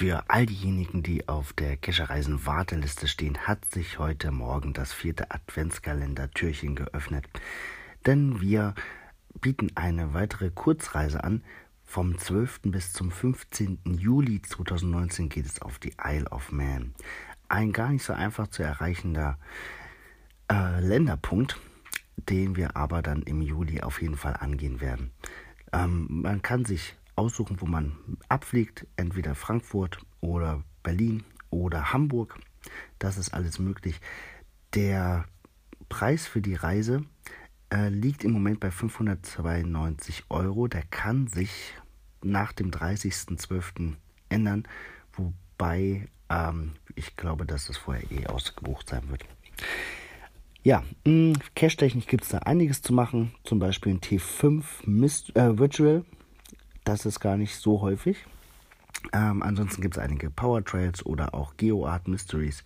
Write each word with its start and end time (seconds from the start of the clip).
Für 0.00 0.24
all 0.28 0.46
diejenigen, 0.46 1.02
die 1.02 1.28
auf 1.28 1.52
der 1.52 1.76
Kescherreisen 1.76 2.46
Warteliste 2.46 3.06
stehen, 3.06 3.36
hat 3.46 3.70
sich 3.70 3.98
heute 3.98 4.30
Morgen 4.30 4.72
das 4.72 4.94
vierte 4.94 5.30
Adventskalender-Türchen 5.30 6.74
geöffnet. 6.74 7.26
Denn 8.06 8.40
wir 8.40 8.74
bieten 9.42 9.72
eine 9.74 10.14
weitere 10.14 10.48
Kurzreise 10.48 11.22
an. 11.22 11.44
Vom 11.84 12.16
12. 12.16 12.60
bis 12.62 12.94
zum 12.94 13.10
15. 13.10 13.80
Juli 13.84 14.40
2019 14.40 15.28
geht 15.28 15.44
es 15.44 15.60
auf 15.60 15.78
die 15.78 15.92
Isle 16.02 16.30
of 16.30 16.50
Man. 16.50 16.94
Ein 17.50 17.70
gar 17.70 17.90
nicht 17.90 18.02
so 18.02 18.14
einfach 18.14 18.48
zu 18.48 18.62
erreichender 18.62 19.38
äh, 20.50 20.80
Länderpunkt, 20.80 21.60
den 22.16 22.56
wir 22.56 22.74
aber 22.74 23.02
dann 23.02 23.20
im 23.20 23.42
Juli 23.42 23.82
auf 23.82 24.00
jeden 24.00 24.16
Fall 24.16 24.38
angehen 24.40 24.80
werden. 24.80 25.10
Ähm, 25.74 26.06
man 26.08 26.40
kann 26.40 26.64
sich 26.64 26.94
aussuchen, 27.20 27.60
wo 27.60 27.66
man 27.66 27.92
abfliegt, 28.28 28.86
entweder 28.96 29.34
Frankfurt 29.34 29.98
oder 30.20 30.64
Berlin 30.82 31.22
oder 31.50 31.92
Hamburg. 31.92 32.38
Das 32.98 33.18
ist 33.18 33.34
alles 33.34 33.58
möglich. 33.58 34.00
Der 34.74 35.26
Preis 35.90 36.26
für 36.26 36.40
die 36.40 36.54
Reise 36.54 37.04
äh, 37.70 37.90
liegt 37.90 38.24
im 38.24 38.32
Moment 38.32 38.58
bei 38.58 38.70
592 38.70 40.24
Euro. 40.30 40.66
Der 40.66 40.82
kann 40.90 41.26
sich 41.26 41.74
nach 42.22 42.52
dem 42.52 42.70
30.12. 42.70 43.94
ändern, 44.30 44.64
wobei 45.12 46.08
ähm, 46.30 46.72
ich 46.94 47.16
glaube, 47.16 47.44
dass 47.44 47.66
das 47.66 47.76
vorher 47.76 48.10
eh 48.10 48.26
ausgebucht 48.26 48.88
sein 48.88 49.08
wird. 49.10 49.24
Ja, 50.62 50.84
hm, 51.06 51.34
Cache-technisch 51.54 52.06
gibt 52.06 52.24
es 52.24 52.30
da 52.30 52.38
einiges 52.38 52.80
zu 52.82 52.92
machen, 52.92 53.34
zum 53.44 53.58
Beispiel 53.58 53.94
ein 53.94 54.00
T5 54.00 54.64
Mist, 54.84 55.36
äh, 55.36 55.58
Virtual. 55.58 56.04
Das 56.90 57.06
ist 57.06 57.20
gar 57.20 57.36
nicht 57.36 57.54
so 57.54 57.82
häufig. 57.82 58.26
Ähm, 59.12 59.44
ansonsten 59.44 59.80
gibt 59.80 59.96
es 59.96 60.02
einige 60.02 60.28
Power 60.28 60.64
Trails 60.64 61.06
oder 61.06 61.34
auch 61.34 61.56
GeoArt 61.56 62.08
Mysteries. 62.08 62.64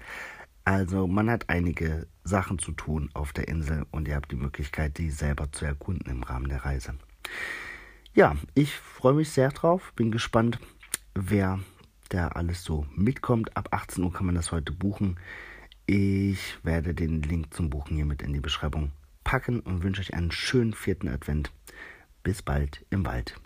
Also 0.64 1.06
man 1.06 1.28
hat 1.28 1.50
einige 1.50 2.06
Sachen 2.24 2.58
zu 2.58 2.72
tun 2.72 3.10
auf 3.12 3.34
der 3.34 3.48
Insel 3.48 3.84
und 3.90 4.08
ihr 4.08 4.14
habt 4.14 4.32
die 4.32 4.36
Möglichkeit, 4.36 4.96
die 4.96 5.10
selber 5.10 5.52
zu 5.52 5.66
erkunden 5.66 6.10
im 6.10 6.22
Rahmen 6.22 6.48
der 6.48 6.64
Reise. 6.64 6.94
Ja, 8.14 8.34
ich 8.54 8.74
freue 8.74 9.12
mich 9.12 9.28
sehr 9.28 9.50
drauf, 9.50 9.92
bin 9.94 10.10
gespannt, 10.10 10.58
wer 11.14 11.58
da 12.08 12.28
alles 12.28 12.64
so 12.64 12.86
mitkommt. 12.94 13.54
Ab 13.58 13.68
18 13.72 14.02
Uhr 14.04 14.12
kann 14.14 14.24
man 14.24 14.36
das 14.36 14.52
heute 14.52 14.72
buchen. 14.72 15.20
Ich 15.84 16.56
werde 16.62 16.94
den 16.94 17.20
Link 17.20 17.52
zum 17.52 17.68
Buchen 17.68 17.94
hier 17.94 18.06
mit 18.06 18.22
in 18.22 18.32
die 18.32 18.40
Beschreibung 18.40 18.90
packen 19.22 19.60
und 19.60 19.82
wünsche 19.82 20.00
euch 20.00 20.14
einen 20.14 20.30
schönen 20.30 20.72
vierten 20.72 21.08
Advent. 21.08 21.52
Bis 22.22 22.40
bald 22.40 22.86
im 22.88 23.04
Wald. 23.04 23.38